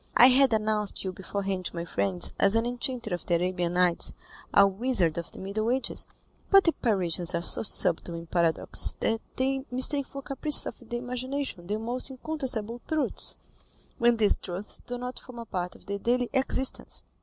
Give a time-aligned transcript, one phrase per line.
[0.17, 4.13] "I had announced you beforehand to my friends as an enchanter of the Arabian Nights,
[4.51, 6.07] a wizard of the Middle Ages;
[6.49, 10.97] but the Parisians are so subtle in paradoxes that they mistake for caprices of the
[10.97, 13.35] imagination the most incontestable truths,
[13.99, 17.03] when these truths do not form a part of their daily existence.